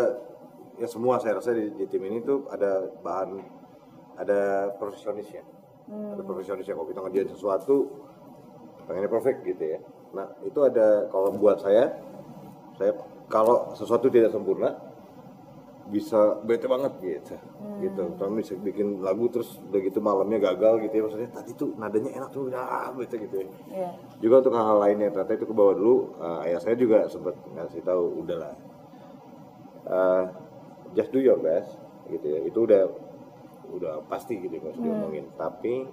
ya 0.74 0.86
semua 0.86 1.14
saya 1.16 1.38
rasa 1.38 1.50
di, 1.50 1.70
di 1.72 1.84
tim 1.84 2.02
ini 2.02 2.18
tuh 2.20 2.46
ada 2.48 2.90
bahan 3.00 3.38
ada 4.16 4.40
profesionisnya. 4.76 5.42
Ada 5.84 6.22
profesionisnya 6.22 6.72
kalau 6.72 6.86
kita 6.86 7.00
ngerjain 7.00 7.28
sesuatu 7.28 7.90
pengennya 8.84 9.06
perfect 9.08 9.42
gitu 9.44 9.64
ya. 9.68 9.80
Nah 10.14 10.30
itu 10.46 10.58
ada 10.62 11.10
kalau 11.10 11.34
buat 11.34 11.58
saya 11.60 11.90
saya 12.78 12.94
kalau 13.26 13.74
sesuatu 13.74 14.06
tidak 14.08 14.30
sempurna 14.30 14.74
bisa 15.90 16.40
bete 16.46 16.64
banget. 16.64 16.92
Gitu. 17.02 17.36
Gitu. 17.84 18.02
Kalau 18.16 18.32
bisa 18.32 18.56
bikin 18.56 19.04
lagu 19.04 19.28
terus 19.28 19.60
udah 19.68 19.80
gitu 19.84 19.98
malamnya 20.00 20.40
gagal 20.40 20.80
gitu 20.88 20.94
ya 20.96 21.02
maksudnya 21.04 21.30
tadi 21.34 21.50
tuh 21.52 21.76
nadanya 21.76 22.10
enak 22.16 22.30
tuh 22.32 22.48
ah 22.54 22.88
bete 22.94 23.20
gitu 23.20 23.44
ya. 23.44 23.48
Iya. 23.68 23.90
juga 24.22 24.34
untuk 24.40 24.54
hal-hal 24.56 24.78
lainnya 24.80 25.08
ternyata 25.12 25.32
itu 25.36 25.46
ke 25.50 25.54
bawah 25.54 25.74
dulu 25.76 25.96
eh, 26.22 26.46
ayah 26.48 26.60
saya 26.62 26.76
juga 26.78 27.04
sempat 27.10 27.36
ngasih 27.52 27.82
tahu 27.84 28.24
udahlah 28.24 28.54
eh, 29.84 30.24
just 30.96 31.12
do 31.12 31.20
your 31.20 31.36
best 31.42 31.76
gitu 32.08 32.24
ya. 32.24 32.40
Itu 32.48 32.64
udah 32.64 32.82
udah 33.74 33.94
pasti 34.06 34.38
gitu 34.38 34.60
nggak 34.60 34.76
usah 34.76 34.84
diomongin 34.84 35.26
tapi 35.34 35.88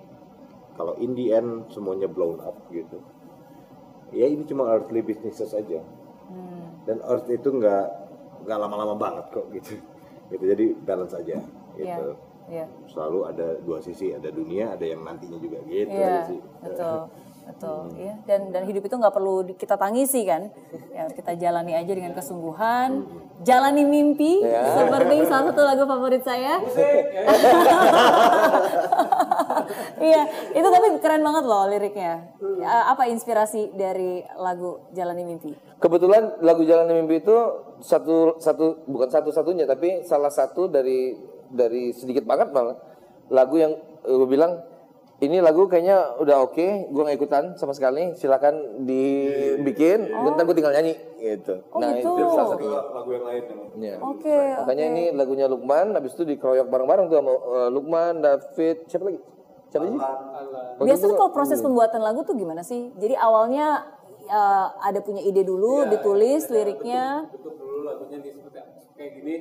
kalau 0.77 0.93
in 1.01 1.17
the 1.17 1.33
end 1.33 1.65
semuanya 1.73 2.05
blown 2.05 2.37
up 2.43 2.55
gitu 2.69 3.01
ya 4.11 4.27
ini 4.27 4.43
cuma 4.43 4.67
earthly 4.69 4.99
businesses 4.99 5.51
aja 5.51 5.79
dan 6.83 6.97
earth 7.03 7.27
itu 7.27 7.47
nggak 7.47 7.85
nggak 8.43 8.57
lama-lama 8.57 8.95
banget 8.95 9.25
kok 9.29 9.45
gitu 9.51 9.79
gitu 10.29 10.43
jadi 10.45 10.65
balance 10.77 11.13
aja 11.13 11.39
Iya. 11.71 11.95
gitu 11.95 12.07
Iya. 12.51 12.65
selalu 12.85 13.19
ada 13.25 13.47
dua 13.63 13.79
sisi 13.79 14.11
ada 14.11 14.27
dunia 14.27 14.75
ada 14.75 14.83
yang 14.83 14.99
nantinya 15.01 15.39
juga 15.39 15.63
gitu 15.63 15.87
Iya, 15.87 16.05
aja 16.05 16.21
sih 16.27 16.39
betul. 16.59 17.01
Betul, 17.41 17.97
ya. 17.97 18.13
Dan 18.23 18.53
dan 18.53 18.63
hidup 18.63 18.85
itu 18.85 18.95
nggak 18.95 19.11
perlu 19.11 19.43
kita 19.57 19.73
tangisi 19.75 20.23
kan. 20.23 20.53
Ya 20.93 21.09
kita 21.09 21.35
jalani 21.35 21.73
aja 21.73 21.89
dengan 21.89 22.13
kesungguhan, 22.13 23.03
jalani 23.41 23.81
mimpi 23.83 24.39
seperti 24.45 25.25
salah 25.25 25.49
satu 25.49 25.61
lagu 25.65 25.83
favorit 25.83 26.21
saya. 26.21 26.61
Iya, 29.99 30.21
itu 30.53 30.67
tapi 30.67 30.87
keren 31.01 31.23
banget 31.23 31.43
loh 31.45 31.63
liriknya. 31.67 32.33
Ya, 32.61 32.91
Apa 32.91 33.07
inspirasi 33.07 33.73
dari 33.75 34.21
lagu 34.37 34.81
Jalani 34.93 35.23
Mimpi? 35.25 35.53
Kebetulan 35.81 36.37
lagu 36.45 36.61
Jalan 36.61 36.93
Mimpi 36.93 37.25
itu 37.25 37.37
satu 37.81 38.37
satu 38.37 38.85
bukan 38.85 39.09
satu-satunya 39.09 39.65
tapi 39.65 40.05
salah 40.05 40.29
satu 40.29 40.69
dari 40.69 41.17
dari 41.49 41.89
sedikit 41.89 42.21
banget 42.21 42.53
malah 42.53 42.77
lagu 43.33 43.57
yang 43.57 43.73
gue 44.05 44.29
bilang 44.29 44.61
ini 45.21 45.37
lagu 45.37 45.69
kayaknya 45.69 46.17
udah 46.17 46.49
oke, 46.49 46.89
gue 46.89 47.01
nggak 47.05 47.17
ikutan 47.21 47.53
sama 47.53 47.77
sekali. 47.77 48.17
Silakan 48.17 48.81
dibikin, 48.89 50.09
bentar 50.09 50.41
gue 50.49 50.55
tinggal 50.57 50.73
nyanyi 50.73 50.97
gitu. 51.21 51.61
Oh, 51.69 51.77
nah 51.77 51.93
gitu. 51.93 52.09
itu 52.09 52.23
salah 52.33 52.49
satunya. 52.57 52.81
lagu 52.89 53.09
yang 53.13 53.25
lain 53.29 53.43
Iya. 53.77 53.95
Oke, 54.01 54.37
Makanya 54.65 54.85
oke. 54.89 54.93
ini 54.97 55.03
lagunya 55.13 55.45
Lukman, 55.45 55.93
habis 55.93 56.17
itu 56.17 56.25
dikeroyok 56.25 56.65
bareng-bareng 56.73 57.05
tuh 57.13 57.17
sama 57.21 57.33
eh, 57.37 57.69
Lukman, 57.69 58.13
David, 58.25 58.77
siapa 58.89 59.03
lagi? 59.13 59.19
Siapa 59.71 59.87
sih? 59.87 59.99
Kalau 61.15 61.31
proses 61.31 61.63
pembuatan 61.63 62.03
lagu 62.03 62.27
tuh 62.27 62.35
gimana 62.35 62.59
sih? 62.59 62.91
Jadi 62.99 63.15
awalnya 63.15 63.87
eh, 64.27 64.67
ada 64.83 64.99
punya 64.99 65.23
ide 65.23 65.47
dulu, 65.47 65.87
ditulis 65.87 66.51
liriknya. 66.51 67.31
bentuk 67.31 67.55
dulu 67.55 67.87
lagunya 67.87 68.19
nih 68.19 68.31
seperti 68.35 68.59
kayak 68.99 69.11
gini. 69.15 69.35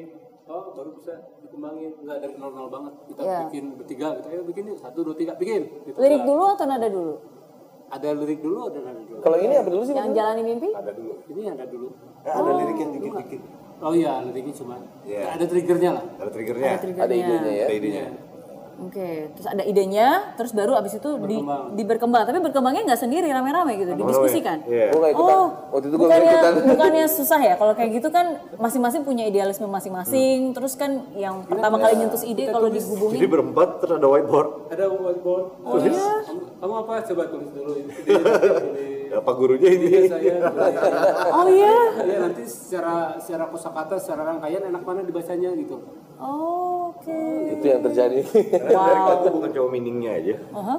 Oh 0.50 0.70
baru 0.74 0.94
bisa 0.94 1.14
dikembangin. 1.42 1.98
Nggak 2.02 2.16
dari 2.22 2.34
nol 2.38 2.50
nol 2.54 2.68
banget. 2.70 2.92
Kita 3.10 3.20
Iya. 3.22 3.38
bikin 3.50 3.64
bertiga 3.78 4.08
gitu. 4.18 4.26
Ayo 4.30 4.40
bikin 4.46 4.62
yuk. 4.70 4.78
Satu 4.78 4.98
dua 5.06 5.14
tiga. 5.14 5.32
Bikin. 5.38 5.62
Gitu. 5.86 5.94
Lirik 5.98 6.22
Nggak. 6.22 6.30
dulu 6.30 6.44
atau 6.46 6.66
nada 6.66 6.88
dulu? 6.90 7.14
ada 7.90 8.06
lirik 8.14 8.38
dulu 8.38 8.70
ada 8.70 8.78
nada 8.86 9.02
dulu. 9.02 9.18
Kalau 9.18 9.38
ini 9.42 9.54
apa 9.58 9.66
dulu 9.66 9.82
sih? 9.82 9.94
Yang 9.98 10.14
jalani 10.14 10.42
mimpi? 10.46 10.70
ada 10.70 10.94
dulu. 10.94 11.12
Ini 11.26 11.42
ada 11.58 11.64
dulu. 11.66 11.88
Eh, 12.22 12.30
ada 12.30 12.50
lirik 12.54 12.78
yang 12.78 12.90
dikit-dikit. 12.94 13.40
Oh 13.82 13.92
iya 13.96 14.12
liriknya 14.22 14.54
cuma. 14.54 14.76
Iya. 15.02 15.34
ada 15.34 15.44
triggernya 15.50 15.90
lah. 15.98 16.04
Ada 16.22 16.30
triggernya. 16.30 16.70
Ada 16.70 16.78
triggernya. 16.86 17.06
Ada 17.10 17.14
idenya 17.18 17.50
ya. 17.50 17.66
ada 17.66 17.74
idenya 17.74 18.04
Oke, 18.80 19.28
terus 19.36 19.44
ada 19.44 19.60
idenya, 19.60 20.32
terus 20.40 20.56
baru 20.56 20.72
abis 20.74 20.96
itu 20.96 21.10
di, 21.28 21.36
Berkembang. 21.36 21.64
di 21.76 21.82
berkembang. 21.84 22.22
Tapi 22.24 22.38
berkembangnya 22.40 22.82
nggak 22.88 23.00
sendiri, 23.00 23.28
rame-rame 23.28 23.76
gitu, 23.76 23.92
didiskusikan. 23.92 24.64
Iya. 24.64 24.88
Gue 24.88 24.98
nggak 25.04 25.12
ikutan. 25.12 25.36
Oh, 25.36 25.46
Waktu 25.76 25.86
itu 25.86 25.96
gue 25.96 26.06
bukannya, 26.08 26.32
ikutan. 26.32 26.52
bukannya 26.64 27.04
susah 27.20 27.40
ya? 27.44 27.54
Kalau 27.60 27.72
kayak 27.76 27.90
gitu 28.00 28.08
kan 28.08 28.26
masing-masing 28.56 29.04
punya 29.04 29.28
idealisme 29.28 29.68
masing-masing. 29.68 30.56
Terus 30.56 30.72
kan 30.74 30.90
yang 31.12 31.44
pertama 31.44 31.76
kali 31.76 32.00
nyentuh 32.00 32.22
ide 32.24 32.48
kalau 32.48 32.66
jadi 32.66 32.80
digubungin, 32.80 33.28
berempat 33.28 33.68
terus 33.78 33.94
ada 33.96 34.08
whiteboard 34.08 34.48
ada 34.72 34.84
whiteboard 34.88 35.44
Oh, 35.60 35.76
iya? 35.76 35.92
kamu, 36.24 36.40
kamu 36.56 36.74
apa 36.80 36.92
coba 37.04 37.22
tulis 37.28 37.50
dulu 37.52 37.72
ini 37.76 37.92
apa 39.20 39.30
gurunya 39.34 39.70
ini 39.74 39.88
saya 40.06 40.34
oh 41.36 41.46
iya, 41.46 41.74
ya 42.00 42.16
nanti 42.22 42.42
secara 42.46 43.18
secara 43.18 43.50
kosakata 43.50 43.98
secara 43.98 44.22
rangkaian 44.24 44.62
enak 44.66 44.82
mana 44.82 45.02
dibacanya 45.02 45.50
gitu 45.58 45.82
oh, 46.16 46.79
oke. 46.90 47.18
Itu 47.54 47.64
yang 47.64 47.80
terjadi. 47.86 48.18
Wow. 48.70 49.18
aku 49.18 49.26
bukan 49.40 49.50
cuma 49.50 49.66
meaningnya 49.74 50.10
aja 50.14 50.34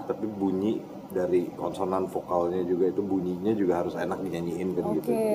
tapi 0.08 0.26
bunyi 0.28 0.80
dari 1.12 1.52
konsonan 1.60 2.08
vokalnya 2.08 2.64
juga 2.64 2.88
itu 2.88 3.04
bunyinya 3.04 3.52
juga 3.52 3.84
harus 3.84 4.00
enak 4.00 4.24
dinyanyiin 4.24 4.70
kan 4.80 4.84
gitu. 4.96 5.10
Oke. 5.12 5.28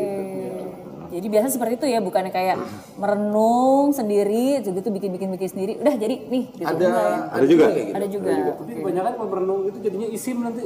Jadi 1.06 1.26
biasa 1.30 1.46
seperti 1.54 1.78
itu 1.78 1.86
ya, 1.86 2.02
bukannya 2.02 2.34
kayak 2.34 2.58
merenung 2.98 3.94
sendiri, 3.94 4.58
gitu 4.58 4.88
bikin-bikin 4.90 5.30
bikin 5.38 5.48
sendiri. 5.54 5.72
Udah 5.78 5.94
jadi 5.94 6.16
nih 6.26 6.44
gitu. 6.50 6.66
Ada, 6.66 6.82
Enggak 6.82 7.06
ya? 7.06 7.18
Ada 7.30 7.46
juga? 7.46 7.64
kayak 7.70 7.86
gitu. 7.86 7.94
Ada 7.94 8.06
juga. 8.10 8.32
Tapi 8.58 8.72
kebanyakan 8.74 9.12
kalau 9.14 9.28
merenung 9.30 9.60
itu 9.70 9.78
jadinya 9.78 10.08
isim 10.10 10.36
nanti. 10.42 10.62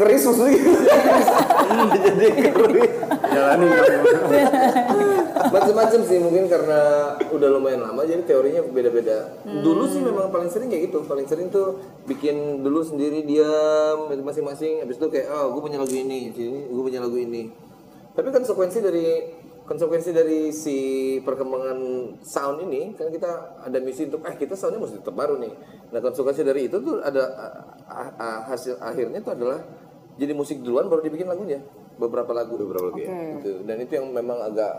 Keris 0.00 0.20
susu 0.24 0.44
gitu. 0.48 0.70
Jadi 1.92 2.26
keris. 2.56 2.92
Jalanin. 3.36 3.68
Macam-macam 5.54 6.00
sih 6.08 6.18
mungkin 6.18 6.44
karena 6.48 6.80
udah 7.28 7.48
lumayan 7.52 7.84
lama 7.84 8.00
jadi 8.08 8.24
teorinya 8.24 8.64
beda-beda. 8.64 9.36
Dulu 9.44 9.84
sih 9.84 10.00
memang 10.00 10.32
paling 10.32 10.48
sering 10.48 10.72
kayak 10.72 10.88
gitu. 10.88 11.04
Paling 11.04 11.28
sering 11.28 11.52
tuh 11.52 11.76
bikin 12.08 12.64
dulu 12.64 12.80
sendiri 12.80 13.20
diam 13.22 14.08
masing-masing 14.24 14.80
habis 14.80 14.96
itu 14.96 15.06
kayak 15.12 15.28
oh 15.28 15.52
gue 15.52 15.60
punya 15.60 15.76
lagu 15.76 15.92
ini, 15.92 16.32
sini 16.32 16.72
gue 16.72 16.82
punya 16.82 17.04
lagu 17.04 17.16
ini. 17.20 17.52
Tapi 18.16 18.28
konsekuensi 18.32 18.80
dari 18.80 19.06
konsekuensi 19.66 20.10
dari 20.14 20.54
si 20.54 20.78
perkembangan 21.20 21.78
sound 22.22 22.64
ini 22.64 22.94
kan 22.94 23.10
kita 23.10 23.60
ada 23.66 23.78
misi 23.82 24.06
untuk 24.06 24.22
eh 24.24 24.34
kita 24.38 24.54
soundnya 24.54 24.80
mesti 24.80 25.02
tetap 25.04 25.12
baru 25.12 25.36
nih. 25.42 25.52
Nah 25.92 26.00
konsekuensi 26.00 26.42
dari 26.46 26.70
itu 26.70 26.80
tuh 26.80 27.02
ada 27.04 27.22
hasil 28.48 28.80
akhirnya 28.80 29.20
tuh 29.20 29.36
adalah 29.36 29.60
jadi 30.16 30.32
musik 30.32 30.64
duluan 30.64 30.88
baru 30.88 31.04
dibikin 31.04 31.28
lagunya 31.28 31.60
beberapa 32.00 32.32
lagu 32.32 32.56
beberapa 32.56 32.92
lagu 32.92 32.98
ya. 33.00 33.08
Gitu. 33.40 33.64
Dan 33.64 33.76
itu 33.84 33.92
yang 33.96 34.06
memang 34.12 34.38
agak 34.40 34.72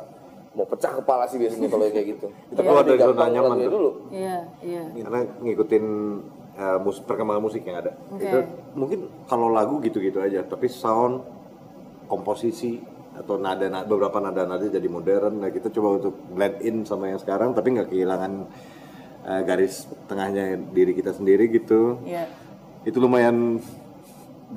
mau 0.58 0.66
pecah 0.66 0.90
kepala 0.98 1.30
sih 1.30 1.38
biasanya 1.38 1.70
kalau 1.70 1.86
kayak 1.90 2.08
gitu. 2.18 2.28
Kita 2.54 2.62
keluar 2.66 2.84
dari 2.86 2.98
zona 2.98 3.14
Gampang 3.14 3.32
nyaman 3.34 3.58
dulu. 3.70 3.92
Iya, 4.10 4.38
iya. 4.66 4.84
Karena 4.90 5.22
ngikutin 5.46 5.86
uh, 6.58 6.78
mus 6.82 6.98
perkembangan 7.06 7.44
musik 7.46 7.62
yang 7.62 7.78
ada. 7.86 7.94
Oke. 8.10 8.26
Itu 8.26 8.38
mungkin 8.74 9.00
kalau 9.30 9.54
lagu 9.54 9.78
gitu-gitu 9.86 10.18
aja, 10.18 10.42
tapi 10.42 10.66
sound, 10.66 11.22
komposisi 12.10 12.82
atau 13.18 13.38
nada, 13.38 13.66
nada 13.70 13.86
beberapa 13.86 14.18
nada-nada 14.18 14.66
jadi 14.66 14.90
modern. 14.90 15.42
Nah 15.42 15.50
kita 15.54 15.70
coba 15.70 16.02
untuk 16.02 16.14
blend 16.34 16.58
in 16.66 16.86
sama 16.86 17.14
yang 17.14 17.22
sekarang, 17.22 17.54
tapi 17.54 17.78
nggak 17.78 17.94
kehilangan 17.94 18.34
uh, 19.30 19.42
garis 19.46 19.86
tengahnya 20.10 20.58
diri 20.74 20.98
kita 20.98 21.14
sendiri 21.14 21.50
gitu. 21.54 22.02
Iya. 22.02 22.26
Itu 22.82 22.98
lumayan 22.98 23.62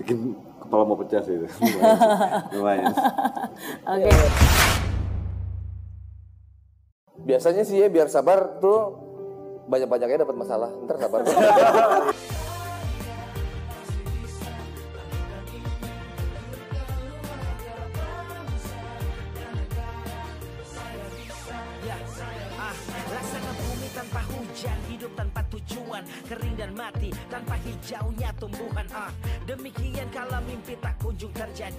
bikin 0.01 0.39
kepala 0.71 0.87
mau 0.87 0.95
pecah 0.95 1.19
sih 1.27 1.35
itu. 1.35 1.47
Lumayan. 2.55 2.55
lumayan. 2.55 2.95
Oke. 3.91 4.11
Biasanya 7.27 7.67
sih 7.67 7.83
ya 7.83 7.91
biar 7.91 8.07
sabar 8.07 8.63
tuh 8.63 8.95
banyak-banyaknya 9.67 10.23
dapat 10.23 10.39
masalah. 10.39 10.71
Ntar 10.87 10.97
sabar. 11.03 11.21
ujung 31.11 31.35
kerja 31.35 31.71